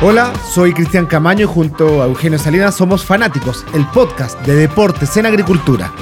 Hola, 0.00 0.32
soy 0.54 0.74
Cristian 0.74 1.06
Camaño 1.06 1.42
y 1.42 1.52
junto 1.52 2.00
a 2.00 2.06
Eugenio 2.06 2.38
Salinas 2.38 2.76
somos 2.76 3.04
Fanáticos, 3.04 3.66
el 3.74 3.84
podcast 3.88 4.40
de 4.46 4.54
deportes 4.54 5.16
en 5.16 5.26
agricultura. 5.26 5.92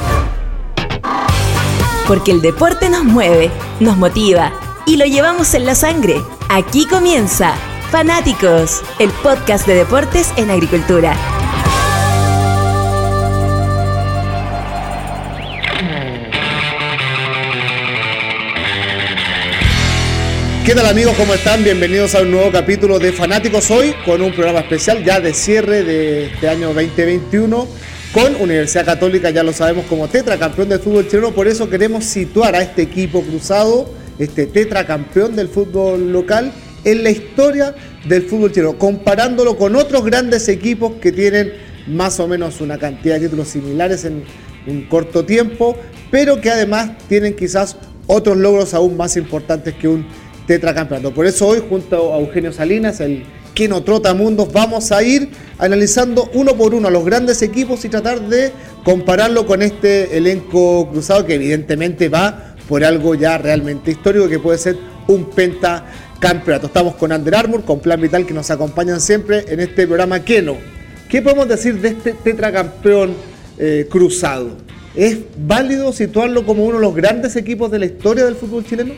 Porque 2.06 2.30
el 2.30 2.42
deporte 2.42 2.90
nos 2.90 3.04
mueve, 3.04 3.50
nos 3.80 3.96
motiva 3.96 4.52
y 4.84 4.98
lo 4.98 5.06
llevamos 5.06 5.54
en 5.54 5.64
la 5.64 5.74
sangre. 5.74 6.20
Aquí 6.50 6.86
comienza 6.86 7.54
Fanáticos, 7.90 8.82
el 8.98 9.08
podcast 9.22 9.66
de 9.66 9.76
deportes 9.76 10.30
en 10.36 10.50
agricultura. 10.50 11.16
¿Qué 20.66 20.74
tal 20.74 20.86
amigos? 20.86 21.14
¿Cómo 21.16 21.32
están? 21.32 21.62
Bienvenidos 21.62 22.16
a 22.16 22.22
un 22.22 22.32
nuevo 22.32 22.50
capítulo 22.50 22.98
de 22.98 23.12
Fanáticos 23.12 23.70
hoy 23.70 23.94
con 24.04 24.20
un 24.20 24.32
programa 24.32 24.58
especial 24.58 25.04
ya 25.04 25.20
de 25.20 25.32
cierre 25.32 25.84
de 25.84 26.26
este 26.26 26.48
año 26.48 26.74
2021 26.74 27.68
con 28.12 28.34
Universidad 28.34 28.84
Católica, 28.84 29.30
ya 29.30 29.44
lo 29.44 29.52
sabemos 29.52 29.86
como 29.86 30.08
tetracampeón 30.08 30.68
del 30.68 30.80
fútbol 30.80 31.06
chileno, 31.06 31.30
por 31.30 31.46
eso 31.46 31.70
queremos 31.70 32.04
situar 32.04 32.56
a 32.56 32.62
este 32.62 32.82
equipo 32.82 33.22
cruzado, 33.22 33.88
este 34.18 34.46
tetracampeón 34.46 35.36
del 35.36 35.46
fútbol 35.46 36.10
local, 36.12 36.50
en 36.82 37.04
la 37.04 37.10
historia 37.10 37.72
del 38.08 38.22
fútbol 38.22 38.50
chileno, 38.50 38.76
comparándolo 38.76 39.56
con 39.56 39.76
otros 39.76 40.04
grandes 40.04 40.48
equipos 40.48 40.94
que 41.00 41.12
tienen 41.12 41.52
más 41.86 42.18
o 42.18 42.26
menos 42.26 42.60
una 42.60 42.76
cantidad 42.76 43.14
de 43.14 43.26
títulos 43.26 43.46
similares 43.46 44.04
en 44.04 44.24
un 44.66 44.82
corto 44.88 45.24
tiempo, 45.24 45.76
pero 46.10 46.40
que 46.40 46.50
además 46.50 46.90
tienen 47.06 47.36
quizás 47.36 47.76
otros 48.08 48.36
logros 48.36 48.74
aún 48.74 48.96
más 48.96 49.16
importantes 49.16 49.74
que 49.74 49.88
un 49.88 50.06
tetracampeonato. 50.46 51.12
Por 51.12 51.26
eso 51.26 51.48
hoy, 51.48 51.62
junto 51.68 52.14
a 52.14 52.20
Eugenio 52.20 52.52
Salinas, 52.52 53.00
el 53.00 53.24
que 53.54 53.68
no 53.68 53.82
trota 53.82 54.14
mundos, 54.14 54.52
vamos 54.52 54.92
a 54.92 55.02
ir 55.02 55.30
analizando 55.58 56.30
uno 56.34 56.56
por 56.56 56.74
uno 56.74 56.88
a 56.88 56.90
los 56.90 57.04
grandes 57.04 57.40
equipos 57.42 57.84
y 57.84 57.88
tratar 57.88 58.20
de 58.28 58.52
compararlo 58.84 59.46
con 59.46 59.62
este 59.62 60.16
elenco 60.16 60.88
cruzado 60.90 61.24
que 61.24 61.34
evidentemente 61.34 62.08
va 62.08 62.54
por 62.68 62.84
algo 62.84 63.14
ya 63.14 63.38
realmente 63.38 63.90
histórico 63.90 64.28
que 64.28 64.38
puede 64.38 64.58
ser 64.58 64.76
un 65.08 65.30
pentacampeonato. 65.30 66.66
Estamos 66.66 66.96
con 66.96 67.12
Under 67.12 67.34
Armour, 67.34 67.64
con 67.64 67.80
Plan 67.80 68.00
Vital 68.00 68.26
que 68.26 68.34
nos 68.34 68.50
acompañan 68.50 69.00
siempre 69.00 69.44
en 69.48 69.60
este 69.60 69.86
programa 69.86 70.20
Keno. 70.20 70.56
¿Qué 71.08 71.22
podemos 71.22 71.48
decir 71.48 71.80
de 71.80 71.88
este 71.88 72.12
tetracampeón 72.12 73.14
eh, 73.58 73.86
cruzado? 73.90 74.50
¿Es 74.94 75.18
válido 75.38 75.92
situarlo 75.92 76.44
como 76.44 76.64
uno 76.64 76.76
de 76.76 76.82
los 76.82 76.94
grandes 76.94 77.36
equipos 77.36 77.70
de 77.70 77.78
la 77.78 77.86
historia 77.86 78.24
del 78.24 78.34
fútbol 78.34 78.64
chileno? 78.64 78.92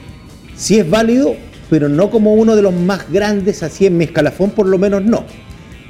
sí 0.59 0.79
es 0.79 0.91
válido, 0.91 1.37
pero 1.71 1.89
no 1.89 2.11
como 2.11 2.35
uno 2.35 2.57
de 2.57 2.63
los 2.63 2.75
más 2.75 3.11
grandes, 3.11 3.63
así 3.63 3.87
en 3.87 3.97
mi 3.97 4.05
escalafón 4.05 4.51
por 4.51 4.67
lo 4.67 4.79
menos 4.79 5.05
no. 5.05 5.25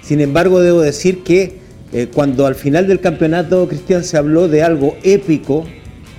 Sin 0.03 0.21
embargo, 0.21 0.61
debo 0.61 0.81
decir 0.81 1.23
que 1.23 1.59
eh, 1.93 2.09
cuando 2.13 2.47
al 2.47 2.55
final 2.55 2.87
del 2.87 3.01
campeonato, 3.01 3.69
Cristian, 3.69 4.05
se 4.05 4.17
habló 4.17 4.49
de 4.49 4.63
algo 4.63 4.97
épico 5.03 5.65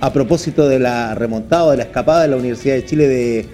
a 0.00 0.12
propósito 0.12 0.68
de 0.68 0.78
la 0.78 1.14
remontada, 1.14 1.70
de 1.72 1.76
la 1.78 1.82
escapada 1.84 2.22
de 2.22 2.28
la 2.28 2.36
Universidad 2.36 2.74
de 2.74 2.84
Chile 2.84 3.46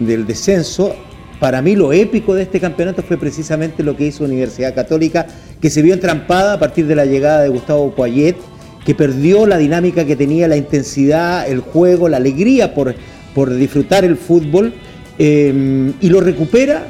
del 0.00 0.26
descenso, 0.26 0.94
para 1.38 1.62
mí 1.62 1.74
lo 1.74 1.92
épico 1.92 2.34
de 2.34 2.42
este 2.42 2.60
campeonato 2.60 3.02
fue 3.02 3.16
precisamente 3.16 3.82
lo 3.82 3.96
que 3.96 4.06
hizo 4.06 4.24
Universidad 4.24 4.74
Católica, 4.74 5.26
que 5.60 5.70
se 5.70 5.82
vio 5.82 5.94
entrampada 5.94 6.54
a 6.54 6.58
partir 6.58 6.86
de 6.86 6.94
la 6.94 7.04
llegada 7.04 7.42
de 7.42 7.48
Gustavo 7.48 7.94
Poyet, 7.94 8.36
que 8.84 8.94
perdió 8.94 9.46
la 9.46 9.58
dinámica 9.58 10.04
que 10.04 10.16
tenía, 10.16 10.48
la 10.48 10.56
intensidad, 10.56 11.48
el 11.48 11.60
juego, 11.60 12.08
la 12.08 12.16
alegría 12.16 12.74
por 12.74 12.94
por 13.34 13.54
disfrutar 13.54 14.04
el 14.04 14.16
fútbol 14.16 14.74
eh, 15.18 15.92
y 16.00 16.08
lo 16.08 16.20
recupera 16.20 16.86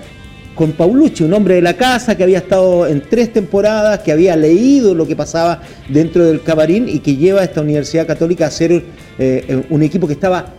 con 0.55 0.73
Paulucci, 0.73 1.25
un 1.25 1.33
hombre 1.33 1.55
de 1.55 1.62
la 1.62 1.77
casa 1.77 2.17
que 2.17 2.23
había 2.23 2.39
estado 2.39 2.87
en 2.87 3.03
tres 3.09 3.33
temporadas, 3.33 4.01
que 4.01 4.12
había 4.12 4.37
leído 4.37 4.95
lo 4.95 5.06
que 5.06 5.17
pasaba 5.17 5.63
dentro 5.89 6.24
del 6.27 6.42
Cabarín 6.42 6.89
y 6.89 6.98
que 6.98 7.17
lleva 7.17 7.41
a 7.41 7.45
esta 7.45 7.63
Universidad 7.63 8.07
Católica 8.07 8.47
a 8.47 8.51
ser 8.51 8.85
eh, 9.19 9.63
un 9.70 9.83
equipo 9.83 10.07
que 10.07 10.13
estaba 10.13 10.55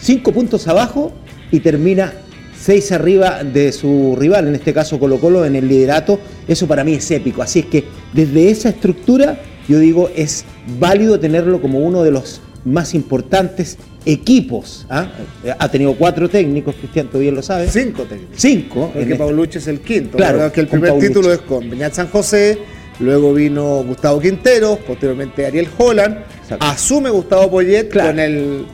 cinco 0.00 0.32
puntos 0.32 0.68
abajo 0.68 1.12
y 1.50 1.60
termina 1.60 2.12
seis 2.58 2.92
arriba 2.92 3.42
de 3.42 3.72
su 3.72 4.16
rival, 4.18 4.48
en 4.48 4.54
este 4.54 4.74
caso 4.74 4.98
Colo 4.98 5.18
Colo, 5.18 5.44
en 5.44 5.56
el 5.56 5.68
liderato. 5.68 6.18
Eso 6.46 6.66
para 6.66 6.84
mí 6.84 6.94
es 6.94 7.10
épico. 7.10 7.42
Así 7.42 7.60
es 7.60 7.66
que 7.66 7.84
desde 8.12 8.50
esa 8.50 8.68
estructura, 8.68 9.40
yo 9.68 9.78
digo, 9.78 10.10
es 10.14 10.44
válido 10.78 11.18
tenerlo 11.18 11.60
como 11.60 11.78
uno 11.78 12.02
de 12.02 12.10
los 12.10 12.42
más 12.64 12.94
importantes 12.94 13.78
equipos. 14.04 14.86
¿ah? 14.88 15.10
Ha 15.58 15.68
tenido 15.70 15.94
cuatro 15.94 16.28
técnicos, 16.28 16.74
Cristian, 16.76 17.08
tú 17.08 17.18
bien 17.18 17.34
lo 17.34 17.42
sabes. 17.42 17.72
Cinco 17.72 18.04
técnicos. 18.04 18.36
Cinco. 18.36 18.90
Porque 18.94 19.14
Paulucci 19.14 19.58
es 19.58 19.66
el 19.66 19.80
quinto. 19.80 20.16
Claro. 20.16 20.50
que 20.52 20.60
el 20.60 20.68
primer 20.68 20.98
título 20.98 21.32
es 21.32 21.40
con 21.40 21.68
Beñat 21.68 21.92
San 21.92 22.08
José, 22.08 22.58
luego 23.00 23.34
vino 23.34 23.82
Gustavo 23.84 24.20
Quinteros, 24.20 24.78
posteriormente 24.80 25.46
Ariel 25.46 25.68
Holland. 25.76 26.18
Asume 26.60 27.10
Gustavo 27.10 27.50
Poyet 27.50 27.92
con 27.92 28.18
el, 28.18 28.66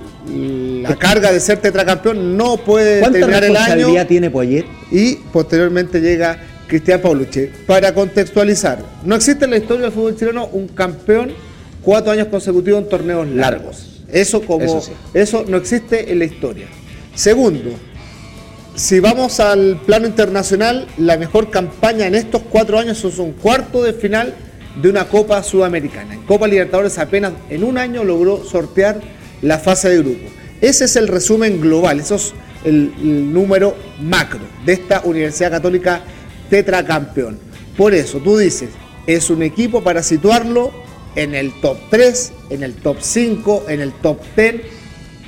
la 0.82 0.94
carga 0.96 1.32
de 1.32 1.40
ser 1.40 1.58
tetracampeón, 1.58 2.36
no 2.36 2.56
puede 2.56 3.00
terminar 3.00 3.44
el 3.44 3.56
año. 3.56 3.86
¿Cuánta 3.88 4.06
tiene 4.06 4.30
Poyet? 4.30 4.64
Y 4.90 5.16
posteriormente 5.32 6.00
llega 6.00 6.38
Cristian 6.68 7.00
Paulucci. 7.00 7.48
Para 7.66 7.92
contextualizar, 7.92 8.78
no 9.04 9.16
existe 9.16 9.44
en 9.44 9.50
la 9.50 9.56
historia 9.58 9.82
del 9.82 9.92
fútbol 9.92 10.16
chileno 10.16 10.46
un 10.52 10.68
campeón 10.68 11.32
cuatro 11.84 12.12
años 12.12 12.28
consecutivos 12.28 12.82
en 12.82 12.88
torneos 12.88 13.28
largos. 13.28 14.02
Eso, 14.10 14.42
como, 14.42 14.82
eso, 15.12 15.44
no 15.48 15.56
existe 15.56 16.12
en 16.12 16.20
la 16.20 16.24
historia. 16.24 16.66
Segundo, 17.14 17.70
si 18.74 19.00
vamos 19.00 19.40
al 19.40 19.80
plano 19.84 20.06
internacional, 20.06 20.86
la 20.98 21.16
mejor 21.16 21.50
campaña 21.50 22.06
en 22.06 22.14
estos 22.14 22.42
cuatro 22.42 22.78
años 22.78 23.04
es 23.04 23.18
un 23.18 23.32
cuarto 23.32 23.82
de 23.82 23.92
final 23.92 24.34
de 24.80 24.88
una 24.88 25.08
Copa 25.08 25.42
Sudamericana. 25.42 26.14
En 26.14 26.22
Copa 26.22 26.46
Libertadores 26.46 26.98
apenas 26.98 27.32
en 27.50 27.64
un 27.64 27.78
año 27.78 28.04
logró 28.04 28.44
sortear 28.44 29.00
la 29.42 29.58
fase 29.58 29.88
de 29.90 29.98
grupo. 29.98 30.28
Ese 30.60 30.84
es 30.84 30.96
el 30.96 31.08
resumen 31.08 31.60
global, 31.60 32.00
eso 32.00 32.16
es 32.16 32.34
el, 32.64 32.92
el 33.00 33.32
número 33.32 33.76
macro 34.00 34.40
de 34.64 34.72
esta 34.74 35.02
Universidad 35.04 35.50
Católica 35.50 36.00
tetracampeón. 36.50 37.38
Por 37.76 37.94
eso 37.94 38.18
tú 38.18 38.38
dices, 38.38 38.70
es 39.06 39.30
un 39.30 39.42
equipo 39.42 39.82
para 39.82 40.02
situarlo 40.02 40.83
en 41.16 41.34
el 41.34 41.52
top 41.60 41.76
3, 41.90 42.32
en 42.50 42.62
el 42.62 42.74
top 42.74 42.96
5, 43.00 43.64
en 43.68 43.80
el 43.80 43.92
top 43.92 44.18
10. 44.36 44.54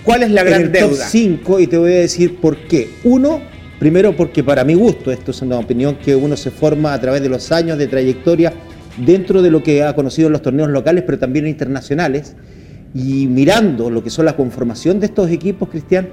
¿Cuál 0.04 0.22
es 0.22 0.30
la 0.30 0.44
gran 0.44 0.60
en 0.60 0.66
el 0.66 0.72
deuda? 0.72 1.04
Top 1.04 1.06
5 1.08 1.60
y 1.60 1.66
te 1.66 1.78
voy 1.78 1.92
a 1.92 1.96
decir 1.96 2.36
por 2.36 2.56
qué. 2.56 2.90
Uno, 3.04 3.40
primero 3.78 4.16
porque 4.16 4.44
para 4.44 4.64
mi 4.64 4.74
gusto, 4.74 5.10
esto 5.10 5.30
es 5.30 5.42
una 5.42 5.58
opinión 5.58 5.96
que 5.96 6.14
uno 6.14 6.36
se 6.36 6.50
forma 6.50 6.92
a 6.92 7.00
través 7.00 7.22
de 7.22 7.28
los 7.28 7.50
años 7.52 7.78
de 7.78 7.86
trayectoria 7.86 8.52
dentro 8.96 9.42
de 9.42 9.50
lo 9.50 9.62
que 9.62 9.82
ha 9.82 9.94
conocido 9.94 10.28
en 10.28 10.32
los 10.32 10.42
torneos 10.42 10.70
locales, 10.70 11.04
pero 11.04 11.18
también 11.18 11.46
internacionales, 11.46 12.34
y 12.94 13.26
mirando 13.26 13.90
lo 13.90 14.02
que 14.02 14.10
son 14.10 14.24
la 14.24 14.36
conformación 14.36 15.00
de 15.00 15.06
estos 15.06 15.30
equipos, 15.30 15.68
Cristian, 15.68 16.08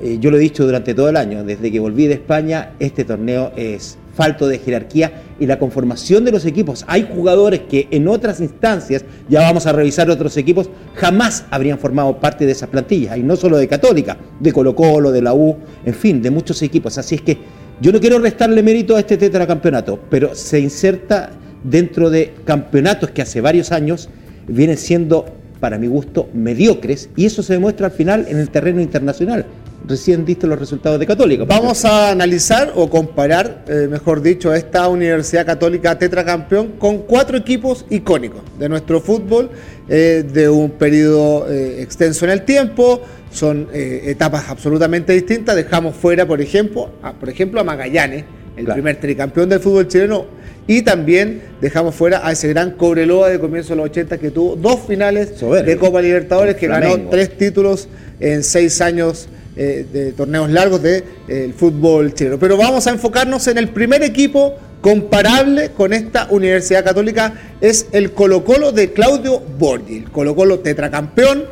eh, 0.00 0.16
yo 0.18 0.30
lo 0.30 0.38
he 0.38 0.40
dicho 0.40 0.64
durante 0.64 0.94
todo 0.94 1.08
el 1.08 1.16
año, 1.16 1.44
desde 1.44 1.70
que 1.70 1.78
volví 1.78 2.06
de 2.06 2.14
España, 2.14 2.72
este 2.78 3.04
torneo 3.04 3.52
es 3.56 3.98
falto 4.14 4.48
de 4.48 4.58
jerarquía 4.58 5.12
y 5.42 5.46
la 5.46 5.58
conformación 5.58 6.24
de 6.24 6.30
los 6.30 6.46
equipos. 6.46 6.84
Hay 6.86 7.08
jugadores 7.12 7.62
que 7.68 7.88
en 7.90 8.06
otras 8.06 8.40
instancias, 8.40 9.04
ya 9.28 9.40
vamos 9.40 9.66
a 9.66 9.72
revisar 9.72 10.08
otros 10.08 10.36
equipos, 10.36 10.70
jamás 10.94 11.46
habrían 11.50 11.80
formado 11.80 12.20
parte 12.20 12.46
de 12.46 12.52
esas 12.52 12.68
plantillas, 12.68 13.16
y 13.16 13.24
no 13.24 13.34
solo 13.34 13.58
de 13.58 13.66
Católica, 13.66 14.16
de 14.38 14.52
Colo 14.52 14.76
Colo, 14.76 15.10
de 15.10 15.20
la 15.20 15.34
U, 15.34 15.56
en 15.84 15.94
fin, 15.94 16.22
de 16.22 16.30
muchos 16.30 16.62
equipos. 16.62 16.96
Así 16.96 17.16
es 17.16 17.22
que 17.22 17.38
yo 17.80 17.90
no 17.90 17.98
quiero 17.98 18.20
restarle 18.20 18.62
mérito 18.62 18.94
a 18.94 19.00
este 19.00 19.16
tetracampeonato, 19.16 19.98
pero 20.08 20.32
se 20.36 20.60
inserta 20.60 21.30
dentro 21.64 22.08
de 22.08 22.34
campeonatos 22.44 23.10
que 23.10 23.22
hace 23.22 23.40
varios 23.40 23.72
años 23.72 24.08
vienen 24.46 24.76
siendo, 24.76 25.24
para 25.58 25.76
mi 25.76 25.88
gusto, 25.88 26.28
mediocres, 26.32 27.10
y 27.16 27.26
eso 27.26 27.42
se 27.42 27.54
demuestra 27.54 27.86
al 27.86 27.92
final 27.92 28.26
en 28.28 28.38
el 28.38 28.48
terreno 28.48 28.80
internacional 28.80 29.44
recién 29.86 30.24
diste 30.24 30.46
los 30.46 30.58
resultados 30.58 30.98
de 30.98 31.06
Católica. 31.06 31.44
Vamos 31.44 31.84
a 31.84 32.10
analizar 32.10 32.72
o 32.74 32.88
comparar, 32.88 33.64
eh, 33.68 33.88
mejor 33.90 34.22
dicho, 34.22 34.52
esta 34.54 34.88
Universidad 34.88 35.46
Católica 35.46 35.98
tetracampeón 35.98 36.72
con 36.78 36.98
cuatro 36.98 37.36
equipos 37.36 37.84
icónicos 37.90 38.42
de 38.58 38.68
nuestro 38.68 39.00
fútbol 39.00 39.50
eh, 39.88 40.24
de 40.30 40.48
un 40.48 40.70
periodo 40.70 41.50
eh, 41.50 41.82
extenso 41.82 42.24
en 42.24 42.30
el 42.32 42.42
tiempo. 42.42 43.00
Son 43.30 43.68
etapas 43.72 44.50
absolutamente 44.50 45.14
distintas. 45.14 45.56
Dejamos 45.56 45.96
fuera, 45.96 46.26
por 46.26 46.42
ejemplo, 46.42 46.90
a, 47.02 47.14
por 47.14 47.30
ejemplo, 47.30 47.60
a 47.60 47.64
Magallanes, 47.64 48.26
el 48.58 48.66
primer 48.66 48.96
tricampeón 48.96 49.48
del 49.48 49.58
fútbol 49.58 49.88
chileno. 49.88 50.26
Y 50.66 50.82
también 50.82 51.40
dejamos 51.60 51.94
fuera 51.94 52.26
a 52.26 52.32
ese 52.32 52.48
gran 52.48 52.72
Cobreloa 52.72 53.30
de 53.30 53.40
comienzo 53.40 53.70
de 53.70 53.76
los 53.76 53.86
80 53.86 54.18
que 54.18 54.30
tuvo 54.30 54.54
dos 54.54 54.80
finales 54.86 55.40
de 55.40 55.76
Copa 55.78 56.02
Libertadores, 56.02 56.56
que 56.56 56.68
ganó 56.68 57.08
tres 57.08 57.36
títulos 57.38 57.88
en 58.20 58.44
seis 58.44 58.82
años 58.82 59.28
eh, 59.54 59.86
de 59.92 60.12
torneos 60.12 60.50
largos 60.50 60.82
del 60.82 61.04
de, 61.26 61.46
eh, 61.46 61.54
fútbol 61.54 62.14
chileno. 62.14 62.38
Pero 62.38 62.56
vamos 62.56 62.86
a 62.86 62.90
enfocarnos 62.90 63.46
en 63.48 63.58
el 63.58 63.68
primer 63.68 64.02
equipo 64.02 64.54
comparable 64.80 65.70
con 65.70 65.92
esta 65.92 66.26
Universidad 66.30 66.84
Católica, 66.84 67.34
es 67.60 67.86
el 67.92 68.12
Colo 68.12 68.44
Colo 68.44 68.72
de 68.72 68.92
Claudio 68.92 69.40
Borgi, 69.58 69.98
el 69.98 70.10
Colo 70.10 70.34
Colo 70.34 70.60
tetracampeón, 70.60 71.44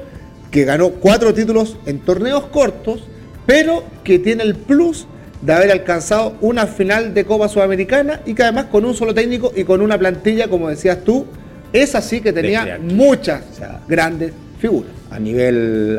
que 0.51 0.65
ganó 0.65 0.91
cuatro 0.91 1.33
títulos 1.33 1.77
en 1.87 2.01
torneos 2.01 2.47
cortos, 2.47 3.05
pero 3.47 3.85
que 4.03 4.19
tiene 4.19 4.43
el 4.43 4.57
plus 4.57 5.07
de 5.43 5.53
haber 5.53 5.71
alcanzado 5.71 6.37
una 6.41 6.67
final 6.67 7.15
de 7.15 7.25
Copa 7.25 7.49
Sudamericana 7.49 8.21
y 8.27 8.35
que 8.35 8.43
además 8.43 8.67
con 8.67 8.85
un 8.85 8.95
solo 8.95 9.15
técnico 9.15 9.53
y 9.55 9.65
con 9.65 9.81
una 9.81 9.99
plantilla, 9.99 10.49
como 10.49 10.69
decías 10.69 11.05
tú, 11.05 11.27
es 11.73 11.95
así 11.95 12.21
que 12.21 12.33
tenía 12.33 12.79
muchas 12.83 13.43
grandes 13.87 14.33
figuras. 14.61 14.93
A 15.11 15.19
nivel. 15.19 15.99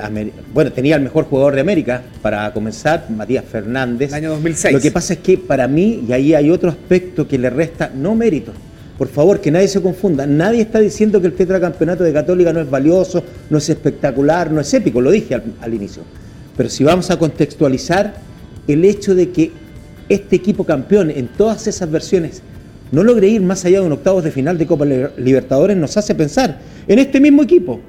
Bueno, 0.53 0.71
tenía 0.71 0.95
el 0.95 1.01
mejor 1.01 1.25
jugador 1.25 1.55
de 1.55 1.61
América 1.61 2.01
para 2.21 2.53
comenzar, 2.53 3.07
Matías 3.09 3.43
Fernández. 3.43 4.09
El 4.09 4.15
año 4.15 4.29
2006. 4.31 4.73
Lo 4.73 4.79
que 4.79 4.91
pasa 4.91 5.13
es 5.13 5.19
que 5.19 5.37
para 5.37 5.67
mí, 5.67 6.05
y 6.07 6.13
ahí 6.13 6.33
hay 6.33 6.49
otro 6.49 6.69
aspecto 6.69 7.27
que 7.27 7.37
le 7.37 7.49
resta, 7.49 7.91
no 7.93 8.15
mérito. 8.15 8.53
Por 8.97 9.07
favor, 9.07 9.41
que 9.41 9.51
nadie 9.51 9.67
se 9.67 9.81
confunda. 9.81 10.25
Nadie 10.27 10.61
está 10.61 10.79
diciendo 10.79 11.19
que 11.19 11.27
el 11.27 11.33
tetracampeonato 11.33 12.03
de 12.03 12.13
Católica 12.13 12.53
no 12.53 12.61
es 12.61 12.69
valioso, 12.69 13.23
no 13.49 13.57
es 13.57 13.67
espectacular, 13.67 14.51
no 14.51 14.61
es 14.61 14.73
épico, 14.73 15.01
lo 15.01 15.09
dije 15.09 15.35
al 15.35 15.73
inicio. 15.73 16.03
Pero 16.55 16.69
si 16.69 16.83
vamos 16.83 17.09
a 17.09 17.17
contextualizar 17.17 18.13
el 18.67 18.85
hecho 18.85 19.15
de 19.15 19.31
que 19.31 19.51
este 20.09 20.35
equipo 20.35 20.63
campeón 20.63 21.09
en 21.09 21.27
todas 21.27 21.67
esas 21.67 21.89
versiones 21.89 22.43
no 22.91 23.03
logre 23.03 23.27
ir 23.29 23.41
más 23.41 23.63
allá 23.65 23.79
de 23.79 23.85
un 23.85 23.93
octavos 23.93 24.23
de 24.23 24.31
final 24.31 24.57
de 24.57 24.67
Copa 24.67 24.85
Libertadores 24.85 25.77
nos 25.77 25.95
hace 25.95 26.13
pensar 26.13 26.59
en 26.87 26.99
este 26.99 27.19
mismo 27.19 27.41
equipo 27.41 27.79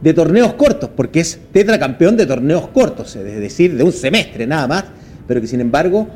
de 0.00 0.14
torneos 0.14 0.54
cortos, 0.54 0.90
porque 0.94 1.20
es 1.20 1.38
tetracampeón 1.52 2.16
de 2.16 2.26
torneos 2.26 2.68
cortos, 2.68 3.16
es 3.16 3.40
decir, 3.40 3.76
de 3.76 3.82
un 3.82 3.92
semestre 3.92 4.46
nada 4.46 4.66
más, 4.66 4.84
pero 5.26 5.40
que 5.40 5.46
sin 5.46 5.60
embargo 5.60 6.08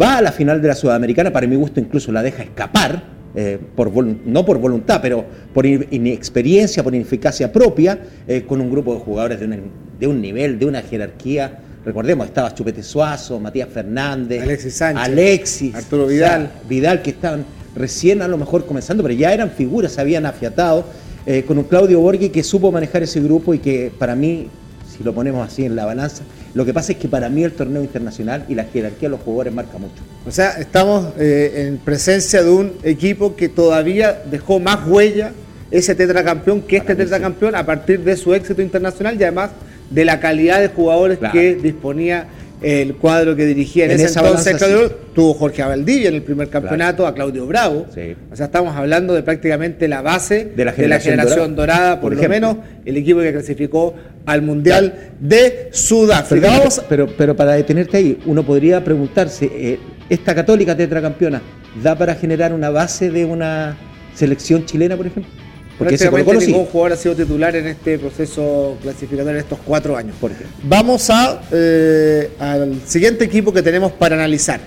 va 0.00 0.18
a 0.18 0.22
la 0.22 0.32
final 0.32 0.60
de 0.62 0.68
la 0.68 0.74
Sudamericana, 0.74 1.32
para 1.32 1.46
mi 1.46 1.56
gusto 1.56 1.80
incluso 1.80 2.10
la 2.12 2.22
deja 2.22 2.42
escapar, 2.42 3.16
eh, 3.34 3.58
por, 3.74 3.92
no 3.92 4.44
por 4.46 4.58
voluntad, 4.58 5.00
pero 5.02 5.24
por 5.52 5.66
inexperiencia, 5.66 6.82
por 6.82 6.94
ineficacia 6.94 7.52
propia, 7.52 7.98
eh, 8.26 8.44
con 8.46 8.60
un 8.60 8.70
grupo 8.70 8.94
de 8.94 9.00
jugadores 9.00 9.40
de, 9.40 9.60
de 10.00 10.06
un 10.06 10.20
nivel, 10.20 10.58
de 10.58 10.66
una 10.66 10.80
jerarquía 10.80 11.60
recordemos, 11.86 12.26
estaba 12.26 12.52
Chupete 12.52 12.82
Suazo, 12.82 13.38
Matías 13.38 13.68
Fernández, 13.68 14.42
Alexis 14.42 14.74
Sánchez, 14.74 15.04
Alexis, 15.04 15.74
Arturo 15.74 16.08
Vidal. 16.08 16.50
Vidal, 16.68 17.00
que 17.00 17.10
estaban 17.10 17.44
recién 17.76 18.22
a 18.22 18.28
lo 18.28 18.36
mejor 18.36 18.66
comenzando, 18.66 19.04
pero 19.04 19.14
ya 19.14 19.32
eran 19.32 19.50
figuras, 19.52 19.92
se 19.92 20.00
habían 20.00 20.26
afiatado, 20.26 20.84
eh, 21.26 21.42
con 21.42 21.58
un 21.58 21.64
Claudio 21.64 22.00
Borghi 22.00 22.28
que 22.28 22.42
supo 22.42 22.70
manejar 22.70 23.02
ese 23.02 23.20
grupo 23.20 23.52
y 23.52 23.58
que 23.58 23.92
para 23.98 24.14
mí, 24.14 24.48
si 24.96 25.02
lo 25.02 25.12
ponemos 25.12 25.46
así 25.46 25.64
en 25.64 25.74
la 25.74 25.84
balanza, 25.84 26.22
lo 26.54 26.64
que 26.64 26.72
pasa 26.72 26.92
es 26.92 26.98
que 26.98 27.08
para 27.08 27.28
mí 27.28 27.42
el 27.42 27.52
torneo 27.52 27.82
internacional 27.82 28.44
y 28.48 28.54
la 28.54 28.64
jerarquía 28.64 29.08
de 29.08 29.16
los 29.16 29.20
jugadores 29.20 29.52
marca 29.52 29.76
mucho. 29.76 30.02
O 30.26 30.30
sea, 30.30 30.52
estamos 30.52 31.08
eh, 31.18 31.66
en 31.66 31.78
presencia 31.78 32.42
de 32.42 32.50
un 32.50 32.72
equipo 32.82 33.36
que 33.36 33.48
todavía 33.48 34.22
dejó 34.30 34.60
más 34.60 34.86
huella 34.86 35.32
ese 35.70 35.94
tetracampeón 35.94 36.62
que 36.62 36.76
este 36.76 36.94
tetracampeón 36.94 37.56
a 37.56 37.66
partir 37.66 38.00
de 38.00 38.16
su 38.16 38.32
éxito 38.32 38.62
internacional 38.62 39.20
y 39.20 39.24
además 39.24 39.50
de 39.90 40.04
la 40.04 40.20
calidad 40.20 40.60
de 40.60 40.68
jugadores 40.68 41.18
que 41.32 41.56
disponía 41.56 42.28
el 42.62 42.94
cuadro 42.94 43.36
que 43.36 43.44
dirigía 43.44 43.84
en, 43.84 43.92
ese 43.92 44.18
entonces 44.18 44.92
tuvo 45.14 45.34
Jorge 45.34 45.62
Valdivia 45.62 46.08
en 46.08 46.14
el 46.14 46.22
primer 46.22 46.48
campeonato, 46.48 47.06
a 47.06 47.14
Claudio 47.14 47.46
Bravo. 47.46 47.86
O 48.30 48.36
sea, 48.36 48.46
estamos 48.46 48.74
hablando 48.76 49.14
de 49.14 49.22
prácticamente 49.22 49.88
la 49.88 50.02
base 50.02 50.52
de 50.56 50.64
la 50.64 50.72
generación, 50.72 51.54
dorada, 51.54 52.00
por, 52.00 52.14
lo 52.14 52.28
menos 52.28 52.56
el 52.84 52.96
equipo 52.96 53.20
que 53.20 53.32
clasificó 53.32 53.94
al 54.24 54.42
Mundial 54.42 55.12
de 55.20 55.68
Sudáfrica. 55.72 56.62
Pero, 56.88 57.08
pero, 57.16 57.36
para 57.36 57.52
detenerte 57.52 57.98
ahí, 57.98 58.18
uno 58.26 58.44
podría 58.44 58.82
preguntarse, 58.82 59.50
eh, 59.52 59.78
¿esta 60.08 60.34
católica 60.34 60.76
tetracampeona 60.76 61.42
da 61.82 61.96
para 61.96 62.14
generar 62.14 62.52
una 62.52 62.70
base 62.70 63.10
de 63.10 63.24
una 63.24 63.76
selección 64.14 64.64
chilena, 64.64 64.96
por 64.96 65.06
ejemplo? 65.06 65.45
Porque 65.78 65.96
ese 65.96 66.10
ningún 66.10 66.66
jugador 66.66 66.92
ha 66.92 66.96
sido 66.96 67.14
titular 67.14 67.54
en 67.54 67.66
este 67.66 67.98
proceso 67.98 68.78
clasificatorio 68.80 69.32
en 69.32 69.38
estos 69.38 69.58
cuatro 69.64 69.96
años. 69.96 70.16
Vamos 70.62 71.10
a, 71.10 71.42
eh, 71.52 72.30
al 72.38 72.80
siguiente 72.86 73.24
equipo 73.24 73.52
que 73.52 73.62
tenemos 73.62 73.92
para 73.92 74.16
analizar. 74.16 74.60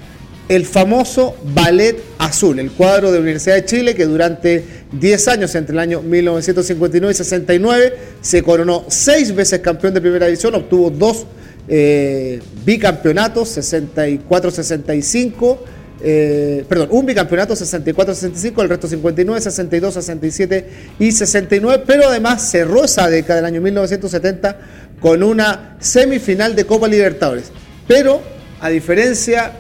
El 0.48 0.66
famoso 0.66 1.36
Ballet 1.54 1.98
Azul, 2.18 2.60
el 2.60 2.72
cuadro 2.72 3.12
de 3.12 3.20
Universidad 3.20 3.56
de 3.56 3.66
Chile 3.66 3.94
que 3.94 4.06
durante 4.06 4.64
10 4.92 5.28
años, 5.28 5.54
entre 5.54 5.74
el 5.74 5.80
año 5.80 6.02
1959 6.02 7.12
y 7.12 7.16
69, 7.16 7.98
se 8.22 8.42
coronó 8.42 8.86
seis 8.88 9.34
veces 9.34 9.60
campeón 9.60 9.94
de 9.94 10.02
primera 10.02 10.26
división, 10.26 10.56
obtuvo 10.56 10.90
dos 10.90 11.28
eh, 11.68 12.40
bicampeonatos, 12.66 13.58
64-65 13.58 15.58
eh, 16.02 16.66
perdón, 16.68 16.90
un 16.92 17.06
bicampeonato 17.06 17.56
64-65, 17.56 18.62
el 18.62 18.70
resto 18.70 18.88
59, 18.88 19.42
62, 19.42 19.94
67 19.96 20.70
y 21.00 21.12
69, 21.12 21.84
pero 21.86 22.08
además 22.08 22.50
cerró 22.50 22.86
esa 22.86 23.10
década 23.10 23.38
del 23.38 23.46
año 23.46 23.62
1970 23.62 24.58
con 25.00 25.24
una 25.24 25.76
semifinal 25.80 26.56
de 26.56 26.66
Copa 26.66 26.88
Libertadores. 26.88 27.52
Pero, 27.88 28.22
a 28.62 28.70
diferencia 28.70 29.54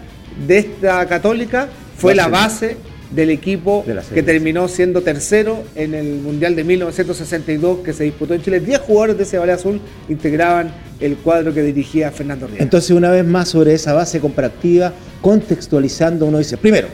de 0.48 0.60
esta 0.60 1.06
católica, 1.08 1.68
fue 1.98 2.16
la 2.16 2.28
base 2.28 2.78
del 3.12 3.32
equipo 3.32 3.84
que 4.14 4.24
terminó 4.24 4.68
siendo 4.68 5.02
tercero 5.02 5.64
en 5.76 5.96
el 5.96 6.20
Mundial 6.20 6.56
de 6.56 6.64
1962 6.64 7.80
que 7.80 7.94
se 7.94 8.04
disputó 8.04 8.34
en 8.34 8.42
Chile. 8.42 8.60
Diez 8.60 8.80
jugadores 8.80 9.18
de 9.18 9.24
ese 9.24 9.38
Valle 9.38 9.54
Azul 9.54 9.82
integraban 10.08 10.72
el 11.00 11.18
cuadro 11.18 11.54
que 11.54 11.64
dirigía 11.64 12.12
Fernando 12.12 12.48
Riera. 12.48 12.64
Entonces, 12.64 12.92
una 12.92 13.10
vez 13.10 13.26
más 13.26 13.50
sobre 13.50 13.74
esa 13.74 13.94
base 13.94 14.20
comparativa, 14.20 14.94
contextualizando, 15.22 16.26
uno 16.26 16.38
dice, 16.38 16.58
primero, 16.58 16.88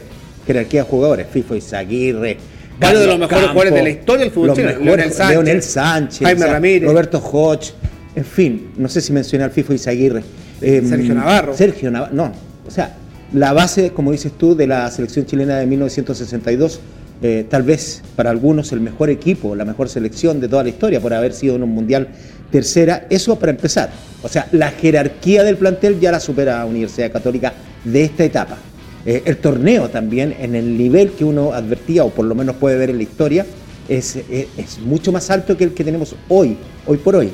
jerarquía 0.46 0.84
de 0.84 0.90
jugadores, 0.90 1.28
FIFO 1.32 1.56
Izaguirre, 1.56 2.38
varios 2.80 3.02
de 3.02 3.08
los 3.08 3.20
mejores 3.20 3.48
jugadores 3.50 3.74
de 3.74 3.84
la 3.84 3.90
historia 3.90 4.24
del 4.26 4.34
fútbol 4.34 4.56
chileno, 4.56 4.80
Leonel 4.80 5.12
Sánchez, 5.12 5.66
Sánchez, 5.66 6.22
Jaime 6.22 6.46
Ramírez, 6.46 6.90
Roberto 6.90 7.20
Hodge, 7.20 7.74
en 8.16 8.26
fin, 8.26 8.72
no 8.78 8.88
sé 8.88 9.02
si 9.02 9.12
mencioné 9.12 9.44
al 9.44 9.52
FIFO 9.52 9.74
Izaguirre. 9.74 10.24
Sergio 10.60 11.12
em, 11.12 11.18
Navarro. 11.18 11.58
Sergio 11.58 11.92
Navarro, 11.92 12.14
no, 12.14 12.32
o 12.66 12.72
sea, 12.72 12.96
la 13.34 13.54
base, 13.54 13.92
como 13.92 14.12
dices 14.12 14.32
tú, 14.38 14.56
de 14.56 14.68
la 14.68 14.90
selección 14.92 15.26
chilena 15.26 15.58
de 15.58 15.66
1962, 15.66 16.80
eh, 17.22 17.46
tal 17.50 17.64
vez 17.64 18.02
para 18.16 18.30
algunos 18.30 18.72
el 18.72 18.82
mejor 18.82 19.10
equipo, 19.10 19.56
la 19.56 19.66
mejor 19.66 19.90
selección 19.90 20.40
de 20.40 20.48
toda 20.48 20.64
la 20.64 20.70
historia 20.70 21.00
por 21.00 21.14
haber 21.14 21.34
sido 21.34 21.56
en 21.56 21.64
un 21.64 21.70
mundial 21.70 22.10
tercera, 22.52 23.08
eso 23.10 23.38
para 23.38 23.52
empezar. 23.52 23.90
O 24.22 24.28
sea, 24.28 24.48
la 24.52 24.72
jerarquía 24.72 25.44
del 25.44 25.58
plantel 25.58 26.00
ya 26.00 26.12
la 26.12 26.20
supera 26.20 26.62
a 26.62 26.66
Universidad 26.66 27.12
Católica 27.12 27.54
de 27.84 28.04
esta 28.04 28.24
etapa. 28.24 28.58
Eh, 29.06 29.24
el 29.26 29.38
torneo 29.38 29.90
también, 29.90 30.36
en 30.40 30.56
el 30.56 30.78
nivel 30.78 31.12
que 31.12 31.24
uno 31.24 31.54
advertía, 31.54 32.04
o 32.04 32.10
por 32.10 32.26
lo 32.26 32.36
menos 32.36 32.56
puede 32.58 32.78
ver 32.78 32.90
en 32.90 32.98
la 32.98 33.04
historia, 33.04 33.46
es, 33.88 34.16
es, 34.16 34.80
mucho 34.80 35.12
más 35.12 35.30
alto 35.30 35.56
que 35.56 35.64
el 35.64 35.74
que 35.74 35.84
tenemos 35.84 36.16
hoy, 36.28 36.58
hoy 36.88 36.98
por 36.98 37.16
hoy. 37.16 37.30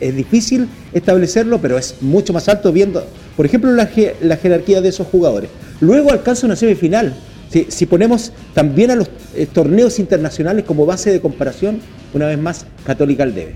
Es 0.00 0.14
difícil 0.14 0.68
establecerlo, 0.92 1.60
pero 1.60 1.78
es 1.78 1.96
mucho 2.00 2.32
más 2.32 2.48
alto 2.48 2.72
viendo, 2.72 3.04
por 3.36 3.46
ejemplo, 3.46 3.72
la, 3.72 3.88
la 4.20 4.36
jerarquía 4.36 4.80
de 4.80 4.88
esos 4.88 5.06
jugadores. 5.06 5.50
Luego 5.80 6.10
alcanza 6.12 6.46
una 6.46 6.56
semifinal. 6.56 7.14
Si, 7.50 7.66
si 7.68 7.86
ponemos 7.86 8.32
también 8.54 8.90
a 8.90 8.96
los 8.96 9.08
eh, 9.34 9.46
torneos 9.46 9.98
internacionales 9.98 10.64
como 10.66 10.84
base 10.84 11.10
de 11.10 11.20
comparación, 11.20 11.80
una 12.12 12.26
vez 12.26 12.38
más, 12.38 12.66
Católica 12.84 13.22
al 13.22 13.34
debe. 13.34 13.54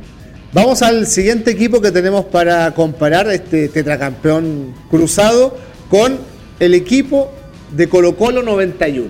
Vamos 0.54 0.82
al 0.82 1.06
siguiente 1.06 1.50
equipo 1.50 1.80
que 1.80 1.90
tenemos 1.90 2.26
para 2.26 2.72
comparar 2.74 3.30
este 3.30 3.68
tetracampeón 3.68 4.74
cruzado 4.90 5.56
con 5.88 6.18
el 6.60 6.74
equipo 6.74 7.32
de 7.70 7.88
Colo 7.88 8.16
Colo 8.16 8.42
91. 8.42 9.08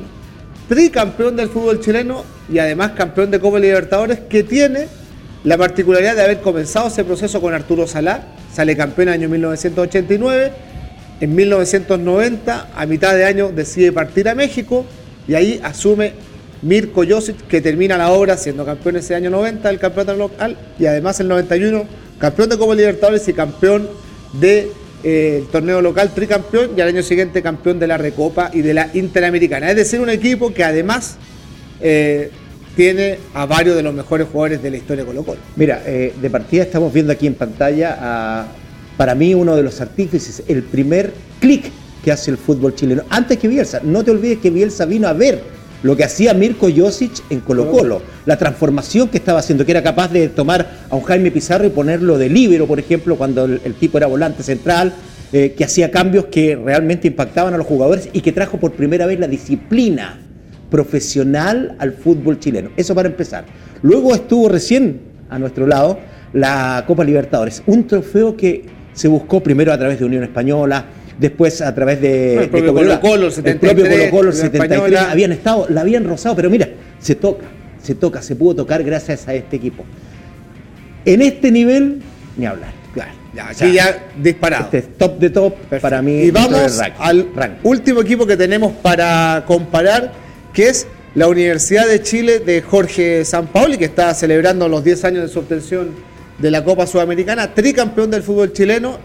Tricampeón 0.69 1.35
del 1.37 1.49
fútbol 1.49 1.81
chileno 1.81 2.25
y 2.51 2.59
además 2.59 2.93
campeón 2.93 3.31
de 3.31 3.41
Copa 3.41 3.59
Libertadores 3.59 4.21
que 4.21 4.43
tiene 4.45 4.87
la 5.45 5.59
particularidad 5.59 6.15
de 6.15 6.23
haber 6.23 6.41
comenzado 6.41 6.89
ese 6.89 7.05
proceso 7.05 7.41
con 7.41 7.53
Arturo 7.53 7.87
Salá, 7.87 8.29
sale 8.53 8.77
campeón 8.77 9.09
en 9.09 9.15
el 9.15 9.21
año 9.21 9.29
1989, 9.29 10.53
en 11.21 11.35
1990 11.35 12.69
a 12.75 12.87
mitad 12.87 13.15
de 13.15 13.25
año 13.25 13.51
decide 13.51 13.93
partir 13.93 14.29
a 14.29 14.35
México 14.35 14.85
y 15.27 15.35
ahí 15.35 15.61
asume 15.63 16.15
Mirko 16.63 17.05
Josic 17.09 17.47
que 17.49 17.61
termina 17.61 17.97
la 17.97 18.11
obra 18.11 18.37
siendo 18.37 18.65
campeón 18.65 18.97
ese 18.97 19.15
año 19.15 19.31
90 19.31 19.69
del 19.69 19.79
campeonato 19.79 20.17
local 20.17 20.57
y 20.79 20.87
además 20.87 21.19
el 21.21 21.29
91 21.29 21.85
campeón 22.19 22.49
de 22.49 22.59
Copa 22.59 22.75
Libertadores 22.75 23.27
y 23.29 23.33
campeón 23.33 23.89
del 24.33 24.41
de, 24.41 24.73
eh, 25.05 25.45
torneo 25.51 25.81
local, 25.81 26.13
tricampeón 26.15 26.71
y 26.77 26.81
al 26.81 26.89
año 26.89 27.03
siguiente 27.03 27.43
campeón 27.43 27.81
de 27.81 27.89
la 27.89 27.99
Recopa 27.99 28.51
y 28.53 28.63
de 28.63 28.75
la 28.75 28.91
Interamericana. 28.95 29.71
Es 29.71 29.77
decir, 29.77 30.01
un 30.01 30.11
equipo 30.11 30.55
que 30.55 30.63
además 30.63 31.17
eh, 31.81 32.31
tiene 32.77 33.19
a 33.35 33.47
varios 33.47 33.77
de 33.77 33.83
los 33.83 33.95
mejores 33.95 34.29
jugadores 34.29 34.63
de 34.63 34.71
la 34.71 34.77
historia 34.77 35.05
de 35.05 35.09
Colo 35.09 35.25
Colo. 35.25 35.41
Mira, 35.57 35.83
eh, 35.87 36.15
de 36.21 36.31
partida 36.31 36.63
estamos 36.63 36.93
viendo 36.93 37.13
aquí 37.13 37.27
en 37.27 37.35
pantalla 37.35 37.99
a, 38.01 38.47
para 38.97 39.15
mí, 39.15 39.35
uno 39.35 39.57
de 39.57 39.63
los 39.63 39.81
artífices, 39.81 40.43
el 40.49 40.63
primer 40.63 41.13
clic 41.41 41.71
que 42.05 42.13
hace 42.13 42.31
el 42.31 42.37
fútbol 42.37 42.75
chileno. 42.75 43.03
Antes 43.11 43.39
que 43.39 43.49
Bielsa, 43.49 43.81
no 43.83 44.05
te 44.05 44.11
olvides 44.11 44.39
que 44.39 44.51
Bielsa 44.51 44.85
vino 44.87 45.09
a 45.09 45.13
ver 45.13 45.43
lo 45.83 45.97
que 45.97 46.05
hacía 46.05 46.33
Mirko 46.33 46.69
Josic 46.75 47.23
en 47.31 47.41
Colo 47.41 47.71
Colo, 47.71 48.03
la 48.25 48.37
transformación 48.37 49.09
que 49.09 49.19
estaba 49.19 49.41
haciendo, 49.41 49.65
que 49.65 49.73
era 49.73 49.83
capaz 49.83 50.09
de 50.13 50.29
tomar 50.29 50.87
a 50.89 50.95
un 50.95 51.03
Jaime 51.03 51.31
Pizarro 51.31 51.67
y 51.67 51.71
ponerlo 51.71 52.19
de 52.19 52.29
líbero, 52.29 52.67
por 52.67 52.79
ejemplo, 52.79 53.17
cuando 53.17 53.45
el, 53.45 53.75
tipo 53.75 53.99
era 53.99 54.07
volante 54.07 54.43
central, 54.43 54.93
eh, 55.33 55.55
que 55.57 55.65
hacía 55.65 55.91
cambios 55.91 56.27
que 56.27 56.57
realmente 56.57 57.09
impactaban 57.09 57.55
a 57.55 57.57
los 57.57 57.67
jugadores 57.67 58.09
y 58.13 58.21
que 58.21 58.33
trajo 58.33 58.59
por 58.59 58.73
primera 58.73 59.07
vez 59.07 59.19
la 59.19 59.27
disciplina 59.27 60.22
profesional 60.73 61.77
al 61.79 61.93
fútbol 61.93 62.41
chileno. 62.41 62.71
Eso 62.79 62.95
para 62.95 63.09
empezar. 63.09 63.45
Luego 63.83 64.15
estuvo 64.15 64.49
recién 64.49 65.01
a 65.29 65.39
nuestro 65.39 65.67
lado 65.67 65.99
la 66.33 66.83
Copa 66.87 67.05
Libertadores, 67.05 67.63
un 67.67 67.87
trofeo 67.87 68.35
que 68.35 68.65
se 68.95 69.07
buscó 69.07 69.43
primero 69.43 69.71
a 69.71 69.79
través 69.79 69.99
de 69.99 70.07
Unión 70.07 70.25
Española, 70.25 70.87
después 71.19 71.61
a 71.61 71.75
través 71.75 72.01
de, 72.01 72.45
el 72.45 72.49
propio 72.49 72.73
de 72.73 72.81
Colo 72.81 73.01
Colo, 73.01 73.27
el 73.27 73.33
73, 73.33 73.73
propio 73.75 73.91
Colo 73.91 74.11
Colo, 74.11 74.31
el 74.31 74.37
la 74.37 74.43
73, 74.43 74.81
Española. 74.81 75.11
habían 75.13 75.33
estado, 75.33 75.67
la 75.69 75.81
habían 75.83 76.05
rozado, 76.05 76.35
pero 76.37 76.49
mira, 76.49 76.69
se 76.99 77.17
toca, 77.17 77.45
se 77.83 77.95
toca, 77.95 78.23
se 78.23 78.35
pudo 78.35 78.57
tocar 78.57 78.83
gracias 78.83 79.29
a 79.29 79.35
este 79.35 79.57
equipo. 79.57 79.85
En 81.05 81.21
este 81.21 81.51
nivel, 81.51 82.01
ni 82.39 82.47
hablar. 82.47 82.73
Claro, 82.95 83.13
ya, 83.35 83.49
O 83.51 83.55
sea, 83.55 83.67
aquí 83.67 83.77
ya 83.77 84.05
disparado. 84.17 84.65
Este 84.65 84.79
es 84.79 84.99
top 84.99 85.19
de 85.19 85.31
top 85.31 85.55
Perfecto. 85.55 85.83
para 85.83 86.01
mí. 86.01 86.13
Y 86.23 86.31
vamos 86.31 86.79
ranking. 86.79 87.01
al 87.03 87.29
Ranking. 87.35 87.69
último 87.69 88.01
equipo 88.01 88.27
que 88.27 88.37
tenemos 88.39 88.73
para 88.73 89.45
comparar, 89.47 90.13
que 90.53 90.69
es 90.69 90.87
la 91.15 91.29
Universidad 91.29 91.87
de 91.89 92.01
Chile 92.03 92.39
de 92.41 92.63
Jorge 92.63 93.25
Sampaoli, 93.25 93.77
que 93.79 93.85
está 93.87 94.13
celebrando 94.15 94.69
los 94.69 94.83
10 94.85 95.05
años 95.05 95.23
de 95.23 95.29
su 95.29 95.39
obtención 95.41 95.91
de 96.39 96.51
la 96.51 96.65
Copa 96.65 96.87
Sudamericana, 96.87 97.55
tricampeón 97.55 98.11
del 98.11 98.23
fútbol 98.23 98.53
chileno, 98.53 98.99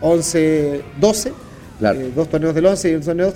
11-12, 0.00 1.32
Claro. 1.78 2.00
eh, 2.00 2.10
dos 2.14 2.28
torneos 2.28 2.54
del 2.54 2.66
11 2.66 2.90
y 2.90 2.94
un 2.94 3.00
torneo 3.02 3.32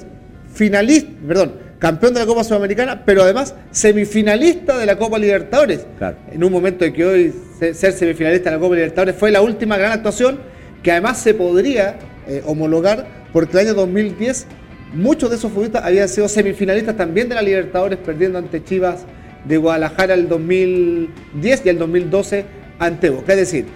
finalista, 0.53 1.11
perdón, 1.27 1.53
campeón 1.79 2.15
de 2.15 2.21
la 2.21 2.27
Copa 2.27 2.45
Sudamericana, 2.45 3.03
pero 3.05 3.23
además 3.23 3.55
semifinalista 3.71 4.77
de 4.79 4.87
la 4.87 4.97
Copa 4.99 5.19
Libertadores. 5.19 5.87
Claro. 5.99 6.17
En 6.33 6.43
un 6.45 6.53
momento 6.53 6.85
en 6.85 6.93
que 6.93 7.05
hoy 7.05 7.35
se- 7.59 7.75
ser 7.75 7.93
semifinalista 7.93 8.51
de 8.51 8.57
la 8.57 8.61
Copa 8.61 8.75
Libertadores 8.75 9.15
fue 9.17 9.31
la 9.31 9.41
última 9.41 9.77
gran 9.77 9.93
actuación 9.93 10.39
que 10.83 10.93
además 10.93 11.19
se 11.21 11.35
podría 11.35 11.97
eh, 12.27 12.43
homologar 12.47 13.07
porque 13.33 13.53
el 13.59 13.67
año 13.69 13.75
2010 13.75 14.47
muchos 14.95 15.31
de 15.31 15.37
esos 15.37 15.51
futbolistas 15.51 15.85
habían 15.85 16.09
sido 16.09 16.29
semifinalistas 16.29 16.97
también 16.97 17.29
de 17.29 17.35
la 17.35 17.43
Libertadores 17.43 17.99
perdiendo 17.99 18.39
ante 18.39 18.63
Chivas 18.65 19.05
de 19.45 19.57
Guadalajara 19.57 20.15
el 20.15 20.29
2010 20.29 21.63
y 21.65 21.69
el 21.69 21.79
2012 21.79 22.45
ante 22.79 23.11
Boca. 23.11 23.33
Es 23.33 23.39
decir, 23.39 23.67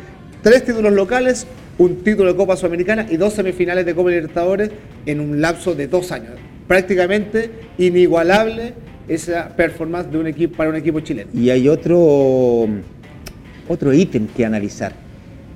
tres 0.43 0.65
títulos 0.65 0.93
locales, 0.93 1.47
un 1.79 1.97
título 2.03 2.33
de 2.33 2.37
Copa 2.37 2.57
Sudamericana 2.57 3.07
y 3.11 3.17
dos 3.17 3.35
semifinales 3.35 3.87
de 3.87 3.95
Copa 3.95 4.11
Libertadores 4.11 4.71
en 5.07 5.21
un 5.21 5.41
lapso 5.41 5.75
de 5.75 5.87
dos 5.87 6.13
años. 6.13 6.33
Prácticamente 6.67 7.51
inigualable 7.79 8.75
esa 9.09 9.49
performance 9.57 10.11
de 10.11 10.19
un 10.19 10.27
equipo 10.27 10.57
para 10.57 10.71
un 10.71 10.77
equipo 10.77 11.01
chileno. 11.01 11.31
Y 11.35 11.51
hay 11.51 11.69
otro, 11.69 12.69
otro 13.69 13.93
ítem 13.93 14.27
que 14.29 14.45
analizar, 14.45 14.93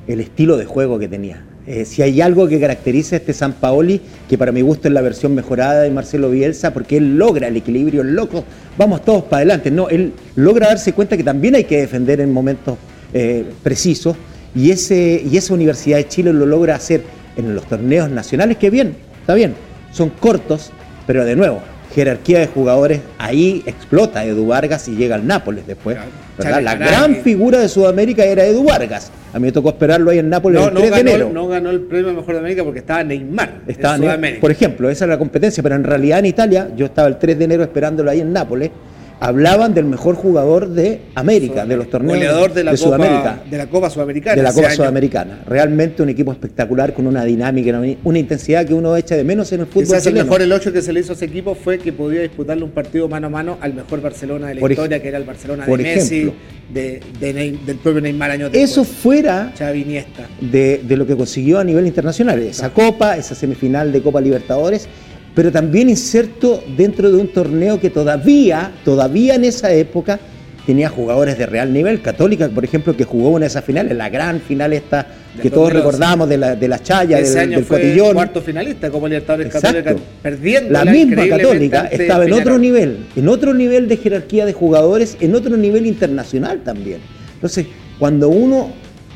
el 0.06 0.20
estilo 0.20 0.56
de 0.56 0.64
juego 0.64 0.98
que 0.98 1.08
tenía. 1.08 1.44
Eh, 1.66 1.84
si 1.84 2.00
hay 2.02 2.20
algo 2.20 2.46
que 2.46 2.60
caracteriza 2.60 3.16
a 3.16 3.18
este 3.18 3.32
San 3.32 3.54
Paoli, 3.54 4.00
que 4.28 4.38
para 4.38 4.52
mi 4.52 4.60
gusto 4.60 4.86
es 4.86 4.94
la 4.94 5.00
versión 5.00 5.34
mejorada 5.34 5.82
de 5.82 5.90
Marcelo 5.90 6.30
Bielsa, 6.30 6.72
porque 6.72 6.96
él 6.96 7.16
logra 7.18 7.48
el 7.48 7.56
equilibrio, 7.56 8.02
el 8.02 8.14
loco, 8.14 8.44
vamos 8.78 9.04
todos 9.04 9.24
para 9.24 9.38
adelante. 9.38 9.72
No, 9.72 9.88
él 9.88 10.12
logra 10.36 10.68
darse 10.68 10.92
cuenta 10.92 11.16
que 11.16 11.24
también 11.24 11.56
hay 11.56 11.64
que 11.64 11.80
defender 11.80 12.20
en 12.20 12.32
momentos 12.32 12.78
eh, 13.12 13.44
precisos, 13.64 14.16
y, 14.54 14.70
ese, 14.70 15.22
y 15.28 15.36
esa 15.36 15.54
Universidad 15.54 15.98
de 15.98 16.08
Chile 16.08 16.32
lo 16.32 16.46
logra 16.46 16.76
hacer 16.76 17.02
en 17.36 17.54
los 17.54 17.66
torneos 17.66 18.10
nacionales, 18.10 18.56
que 18.56 18.70
bien, 18.70 18.96
está 19.20 19.34
bien, 19.34 19.54
son 19.92 20.10
cortos, 20.10 20.70
pero 21.06 21.24
de 21.24 21.36
nuevo, 21.36 21.60
jerarquía 21.94 22.38
de 22.38 22.46
jugadores, 22.46 23.00
ahí 23.18 23.62
explota 23.66 24.24
Edu 24.24 24.46
Vargas 24.46 24.88
y 24.88 24.96
llega 24.96 25.14
al 25.16 25.26
Nápoles 25.26 25.66
después. 25.66 25.98
La 26.38 26.74
gran 26.74 27.16
figura 27.16 27.58
de 27.58 27.68
Sudamérica 27.68 28.24
era 28.24 28.44
Edu 28.44 28.64
Vargas. 28.64 29.10
A 29.36 29.38
mí 29.38 29.48
me 29.48 29.52
tocó 29.52 29.68
esperarlo 29.68 30.10
ahí 30.10 30.18
en 30.18 30.30
Nápoles 30.30 30.58
No, 30.62 30.68
el 30.68 30.72
no 30.74 30.80
3 30.80 30.90
de 30.92 30.96
ganó, 30.96 31.10
enero. 31.10 31.30
no 31.30 31.46
ganó 31.46 31.68
el 31.68 31.80
premio 31.82 32.10
Mejor 32.14 32.32
de 32.36 32.38
América 32.40 32.64
porque 32.64 32.78
estaba 32.78 33.04
Neymar 33.04 33.60
Estaba 33.66 33.96
en 33.96 34.00
Sudamérica. 34.00 34.40
por 34.40 34.50
ejemplo, 34.50 34.88
esa 34.88 35.04
era 35.04 35.12
la 35.12 35.18
competencia, 35.18 35.62
pero 35.62 35.74
en 35.74 35.84
realidad 35.84 36.20
en 36.20 36.24
Italia, 36.26 36.70
yo 36.74 36.86
estaba 36.86 37.06
el 37.06 37.18
3 37.18 37.38
de 37.38 37.44
enero 37.44 37.62
esperándolo 37.62 38.10
ahí 38.10 38.20
en 38.22 38.32
Nápoles, 38.32 38.70
hablaban 39.18 39.72
del 39.72 39.86
mejor 39.86 40.14
jugador 40.14 40.68
de 40.68 41.00
América, 41.14 41.64
de 41.64 41.76
los 41.76 41.88
torneos 41.88 42.18
Goleador 42.18 42.52
de 42.52 42.64
la, 42.64 42.72
Copa, 42.72 42.82
Sudamérica. 42.82 43.42
de 43.50 43.56
la 43.58 43.66
Copa 43.66 43.90
Sudamericana. 43.90 44.36
de 44.36 44.42
la 44.42 44.52
Copa 44.52 44.66
año. 44.66 44.76
Sudamericana. 44.76 45.40
Realmente 45.46 46.02
un 46.02 46.08
equipo 46.10 46.32
espectacular 46.32 46.92
con 46.92 47.06
una 47.06 47.24
dinámica, 47.24 47.78
una- 48.04 48.18
intensidad 48.18 48.66
que 48.66 48.74
uno 48.74 48.94
echa 48.96 49.16
de 49.16 49.24
menos 49.24 49.50
en 49.52 49.60
el 49.60 49.66
fútbol 49.66 49.84
Quizás 49.84 50.06
el 50.06 50.12
chileno. 50.12 50.24
mejor 50.26 50.42
elogio 50.42 50.72
que 50.72 50.82
se 50.82 50.92
le 50.92 51.00
hizo 51.00 51.12
a 51.12 51.16
ese 51.16 51.24
equipo 51.24 51.54
fue 51.54 51.78
que 51.78 51.92
podía 51.92 52.20
disputarle 52.20 52.62
un 52.64 52.70
partido 52.70 53.08
mano 53.08 53.28
a 53.28 53.30
mano 53.30 53.58
al 53.60 53.72
mejor 53.74 54.02
Barcelona 54.02 54.48
de 54.48 54.54
la 54.56 54.60
Por 54.60 54.70
historia, 54.72 55.00
que 55.00 55.08
era 55.08 55.18
el 55.18 55.24
Barcelona 55.24 55.64
de 55.64 55.70
por 55.70 55.80
Messi, 55.80 56.16
ejemplo. 56.16 56.34
de, 56.74 57.00
de 57.20 57.34
Ney- 57.34 57.58
del 57.64 57.76
propio 57.78 58.00
Neymar 58.02 58.30
Eso 58.52 58.80
después. 58.82 58.88
fuera 58.88 59.52
Xavi 59.58 59.80
Iniesta. 59.82 60.26
de, 60.40 60.82
de 60.86 60.96
lo 60.96 61.06
que 61.06 61.16
consiguió 61.16 61.58
a 61.58 61.64
nivel 61.64 61.86
internacional, 61.86 62.38
esa 62.40 62.70
copa, 62.70 63.16
esa 63.16 63.34
semifinal 63.34 63.92
de 63.92 64.02
Copa 64.02 64.20
Libertadores, 64.20 64.88
pero 65.36 65.52
también 65.52 65.90
inserto 65.90 66.64
dentro 66.78 67.12
de 67.12 67.18
un 67.18 67.28
torneo 67.28 67.78
que 67.78 67.90
todavía, 67.90 68.72
todavía 68.86 69.34
en 69.34 69.44
esa 69.44 69.70
época 69.70 70.18
tenía 70.64 70.88
jugadores 70.88 71.36
de 71.36 71.44
real 71.44 71.74
nivel, 71.74 72.00
Católica, 72.00 72.48
por 72.48 72.64
ejemplo, 72.64 72.96
que 72.96 73.04
jugó 73.04 73.28
una 73.28 73.40
de 73.40 73.48
esas 73.48 73.62
finales, 73.62 73.94
la 73.94 74.08
gran 74.08 74.40
final 74.40 74.72
esta 74.72 75.06
que 75.42 75.50
todos 75.50 75.74
2011. 75.74 75.76
recordamos 75.76 76.28
de 76.30 76.38
la, 76.38 76.56
de 76.56 76.68
la 76.68 76.82
Chaya, 76.82 77.18
Ese 77.18 77.32
del, 77.34 77.38
año 77.40 77.56
del 77.58 77.66
fue 77.66 77.82
Cotillón. 77.82 78.14
cuarto 78.14 78.40
finalista 78.40 78.90
Copa 78.90 79.08
Libertadores. 79.08 79.52
Católica, 79.52 79.94
perdiendo 80.22 80.72
La 80.72 80.86
misma 80.86 81.28
Católica 81.28 81.86
estaba 81.92 82.24
en 82.24 82.32
otro 82.32 82.58
nivel, 82.58 83.06
en 83.14 83.28
otro 83.28 83.52
nivel 83.52 83.88
de 83.88 83.98
jerarquía 83.98 84.46
de 84.46 84.54
jugadores, 84.54 85.18
en 85.20 85.34
otro 85.34 85.58
nivel 85.58 85.86
internacional 85.86 86.62
también. 86.64 87.00
Entonces, 87.34 87.66
cuando 87.98 88.30
uno 88.30 88.70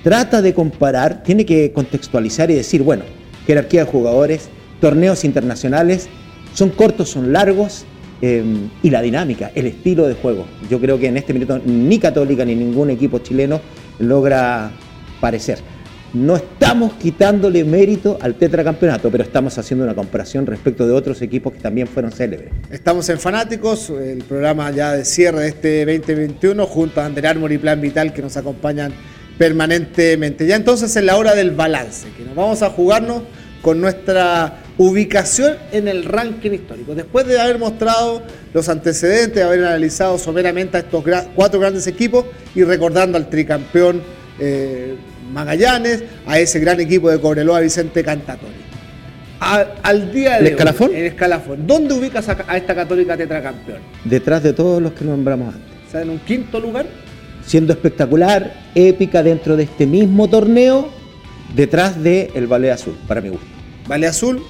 trata 0.04 0.42
de 0.42 0.52
comparar, 0.52 1.22
tiene 1.22 1.46
que 1.46 1.72
contextualizar 1.72 2.50
y 2.50 2.56
decir, 2.56 2.82
bueno, 2.82 3.04
jerarquía 3.46 3.86
de 3.86 3.90
jugadores, 3.90 4.50
torneos 4.80 5.24
internacionales, 5.24 6.08
son 6.54 6.70
cortos, 6.70 7.10
son 7.10 7.32
largos, 7.32 7.84
eh, 8.22 8.44
y 8.82 8.90
la 8.90 9.00
dinámica, 9.00 9.50
el 9.54 9.66
estilo 9.66 10.06
de 10.06 10.14
juego. 10.14 10.46
Yo 10.68 10.78
creo 10.78 10.98
que 10.98 11.06
en 11.06 11.16
este 11.16 11.32
minuto 11.32 11.58
ni 11.64 11.98
Católica 11.98 12.44
ni 12.44 12.54
ningún 12.54 12.90
equipo 12.90 13.18
chileno 13.20 13.60
logra 13.98 14.70
parecer. 15.20 15.58
No 16.12 16.36
estamos 16.36 16.94
quitándole 16.94 17.64
mérito 17.64 18.18
al 18.20 18.34
tetracampeonato, 18.34 19.10
pero 19.10 19.22
estamos 19.22 19.56
haciendo 19.56 19.84
una 19.84 19.94
comparación 19.94 20.44
respecto 20.44 20.86
de 20.86 20.92
otros 20.92 21.22
equipos 21.22 21.52
que 21.54 21.60
también 21.60 21.86
fueron 21.86 22.12
célebres. 22.12 22.50
Estamos 22.70 23.08
en 23.08 23.18
Fanáticos, 23.18 23.88
el 23.90 24.22
programa 24.24 24.70
ya 24.70 24.92
de 24.92 25.04
cierre 25.06 25.42
de 25.42 25.48
este 25.48 25.86
2021, 25.86 26.66
junto 26.66 27.00
a 27.00 27.06
Ander 27.06 27.26
Armour 27.26 27.52
y 27.52 27.58
Plan 27.58 27.80
Vital 27.80 28.12
que 28.12 28.20
nos 28.20 28.36
acompañan 28.36 28.92
permanentemente. 29.38 30.46
Ya 30.46 30.56
entonces 30.56 30.94
es 30.94 31.04
la 31.04 31.16
hora 31.16 31.34
del 31.34 31.52
balance, 31.52 32.08
que 32.18 32.24
nos 32.24 32.34
vamos 32.34 32.60
a 32.62 32.70
jugarnos 32.70 33.22
con 33.62 33.80
nuestra 33.80 34.58
ubicación 34.78 35.54
en 35.72 35.88
el 35.88 36.04
ranking 36.04 36.52
histórico. 36.52 36.94
Después 36.94 37.26
de 37.26 37.38
haber 37.40 37.58
mostrado 37.58 38.22
los 38.54 38.68
antecedentes, 38.68 39.34
de 39.34 39.42
haber 39.42 39.64
analizado 39.64 40.18
someramente 40.18 40.76
a 40.78 40.80
estos 40.80 41.04
cuatro 41.34 41.60
grandes 41.60 41.86
equipos 41.86 42.24
y 42.54 42.64
recordando 42.64 43.18
al 43.18 43.28
tricampeón 43.28 44.00
eh, 44.38 44.96
Magallanes, 45.32 46.02
a 46.26 46.38
ese 46.38 46.58
gran 46.60 46.80
equipo 46.80 47.10
de 47.10 47.20
Cobreloa 47.20 47.60
Vicente 47.60 48.02
Cantatori. 48.02 48.54
A- 49.40 49.66
al 49.82 50.12
día 50.12 50.32
de 50.32 50.38
¿El 50.38 50.44
hoy, 50.46 50.50
escalafón? 50.52 50.94
el 50.94 51.04
escalafón. 51.06 51.66
¿Dónde 51.66 51.94
ubicas 51.94 52.28
a, 52.28 52.44
a 52.46 52.56
esta 52.56 52.74
católica 52.74 53.16
tetracampeón? 53.16 53.78
Detrás 54.04 54.42
de 54.42 54.52
todos 54.52 54.82
los 54.82 54.92
que 54.92 55.04
nombramos 55.04 55.54
antes. 55.54 55.70
O 55.88 55.90
sea, 55.90 56.02
en 56.02 56.10
un 56.10 56.18
quinto 56.20 56.58
lugar. 56.60 56.86
Siendo 57.46 57.72
espectacular, 57.72 58.52
épica 58.74 59.22
dentro 59.22 59.56
de 59.56 59.64
este 59.64 59.86
mismo 59.86 60.28
torneo, 60.28 60.88
detrás 61.54 62.02
de 62.02 62.30
el 62.34 62.46
Ballet 62.46 62.70
Azul, 62.70 62.94
para 63.06 63.20
mi 63.20 63.28
gusto. 63.30 63.46
Vale 63.88 64.06
Azul. 64.06 64.40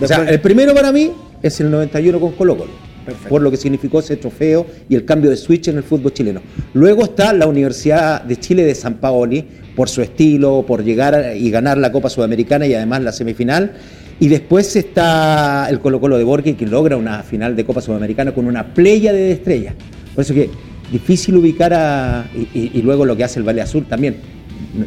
O 0.00 0.06
sea, 0.06 0.24
el 0.24 0.40
primero 0.40 0.74
para 0.74 0.92
mí 0.92 1.10
es 1.42 1.60
el 1.60 1.70
91 1.70 2.20
con 2.20 2.32
Colo 2.32 2.56
Colo. 2.56 2.70
Perfecto. 3.04 3.28
Por 3.30 3.40
lo 3.42 3.50
que 3.50 3.56
significó 3.56 4.00
ese 4.00 4.16
trofeo 4.16 4.66
y 4.88 4.94
el 4.94 5.04
cambio 5.06 5.30
de 5.30 5.36
switch 5.36 5.68
en 5.68 5.78
el 5.78 5.82
fútbol 5.82 6.12
chileno. 6.12 6.42
Luego 6.74 7.04
está 7.04 7.32
la 7.32 7.46
Universidad 7.46 8.22
de 8.22 8.36
Chile 8.38 8.64
de 8.64 8.74
San 8.74 8.94
Paoli, 8.96 9.44
por 9.74 9.88
su 9.88 10.02
estilo, 10.02 10.64
por 10.66 10.84
llegar 10.84 11.34
y 11.36 11.50
ganar 11.50 11.78
la 11.78 11.90
Copa 11.90 12.10
Sudamericana 12.10 12.66
y 12.66 12.74
además 12.74 13.02
la 13.02 13.12
semifinal. 13.12 13.72
Y 14.20 14.28
después 14.28 14.76
está 14.76 15.68
el 15.70 15.80
Colo 15.80 16.00
Colo 16.00 16.18
de 16.18 16.24
Borges, 16.24 16.56
que 16.56 16.66
logra 16.66 16.96
una 16.96 17.22
final 17.22 17.56
de 17.56 17.64
Copa 17.64 17.80
Sudamericana 17.80 18.34
con 18.34 18.46
una 18.46 18.74
playa 18.74 19.12
de 19.12 19.30
estrellas. 19.32 19.74
Por 20.14 20.22
eso 20.22 20.34
que 20.34 20.50
difícil 20.92 21.36
ubicar 21.36 21.72
a. 21.72 22.26
Y, 22.34 22.58
y- 22.58 22.70
y 22.74 22.82
luego 22.82 23.06
lo 23.06 23.16
que 23.16 23.24
hace 23.24 23.38
el 23.38 23.46
Valle 23.48 23.62
Azul 23.62 23.86
también. 23.86 24.16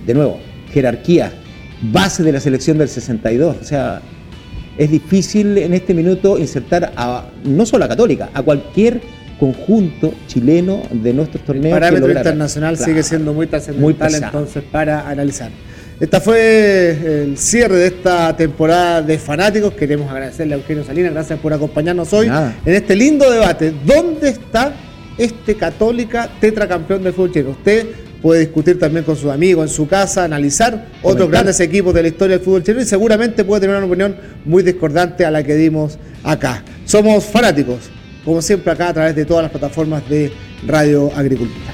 De 0.06 0.14
nuevo, 0.14 0.38
jerarquía, 0.74 1.32
base 1.82 2.24
de 2.24 2.32
la 2.32 2.40
selección 2.40 2.78
del 2.78 2.90
62. 2.90 3.58
O 3.62 3.64
sea, 3.64 4.02
es 4.78 4.90
difícil 4.92 5.58
en 5.58 5.74
este 5.74 5.94
minuto 5.94 6.38
insertar 6.38 6.94
a 6.96 7.26
no 7.44 7.66
solo 7.66 7.86
a 7.86 7.88
Católica, 7.88 8.30
a 8.34 8.42
cualquier 8.42 9.02
conjunto 9.40 10.14
chileno 10.28 10.84
de 10.92 11.14
nuestros 11.14 11.42
el 11.42 11.46
torneos. 11.48 11.66
que 11.76 11.80
parámetro 11.80 12.12
internacional 12.12 12.76
Claro. 12.78 12.92
sigue 12.92 13.04
siendo 13.04 13.34
muy 13.34 13.46
Muy 13.48 13.48
trascendental 13.50 14.24
entonces 14.24 14.64
para 14.72 15.08
analizar. 15.10 15.50
Esta 16.00 16.20
fue 16.20 16.90
el 17.24 17.38
cierre 17.38 17.76
de 17.76 17.88
esta 17.88 18.36
temporada 18.36 19.02
de 19.04 19.18
fanáticos. 19.20 19.74
Queremos 19.74 20.10
agradecerle 20.12 20.56
a 20.56 20.58
Eugenio 20.58 20.84
Salinas, 20.84 21.14
gracias 21.14 21.40
por 21.40 21.54
acompañarnos 21.54 22.12
hoy 22.14 22.28
Nada. 22.28 22.56
en 22.66 22.74
este 22.74 22.96
lindo 22.96 23.30
debate. 23.30 23.72
¿Dónde 23.86 24.30
está 24.30 24.74
este 25.18 25.56
Católica 25.56 26.30
tetracampeón 26.40 27.04
del 27.04 27.14
fútbol 27.14 27.32
chileno? 27.34 27.52
Usted 27.52 27.86
puede 28.22 28.42
discutir 28.42 28.80
también 28.80 29.04
con 29.04 29.16
sus 29.16 29.32
amigos 29.32 29.70
en 29.70 29.76
su 29.76 29.88
casa, 29.88 30.24
analizar 30.24 30.88
otros 31.02 31.30
grandes 31.30 31.60
equipos 31.60 31.94
de 31.94 32.04
la 32.04 32.08
historia 32.10 32.38
del 32.38 32.46
fútbol 32.46 32.64
chileno 32.64 32.84
y 32.84 32.86
seguramente 32.86 33.44
puede 33.44 33.62
tener 33.62 33.78
una 33.78 33.86
opinión 33.86 34.16
muy 34.46 34.64
discordante 34.64 35.26
a 35.26 35.32
la 35.32 35.44
que 35.44 35.56
dimos 35.56 35.98
acá. 36.24 36.64
Somos 36.86 37.26
fanáticos, 37.26 37.90
como 38.24 38.42
siempre 38.42 38.72
acá 38.72 38.90
a 38.90 38.94
través 38.94 39.16
de 39.16 39.26
todas 39.26 39.44
las 39.44 39.52
plataformas 39.52 40.08
de 40.10 40.32
Radio 40.68 41.12
Agricultura. 41.16 41.74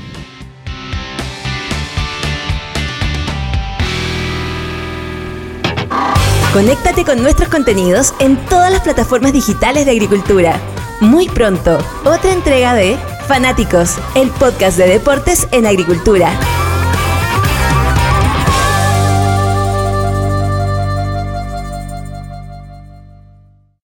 Conéctate 6.53 7.03
con 7.03 7.21
nuestros 7.21 7.49
contenidos 7.49 8.13
en 8.19 8.37
todas 8.47 8.71
las 8.71 8.81
plataformas 8.81 9.31
digitales 9.31 9.85
de 9.85 9.91
agricultura. 9.91 10.59
Muy 11.01 11.27
pronto, 11.29 11.77
otra 12.03 12.33
entrega 12.33 12.73
de 12.73 12.97
Fanáticos, 13.27 13.97
el 14.15 14.29
podcast 14.29 14.77
de 14.77 14.87
deportes 14.87 15.47
en 15.51 15.65
agricultura. 15.65 16.31